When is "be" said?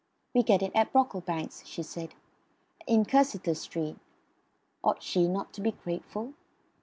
5.61-5.73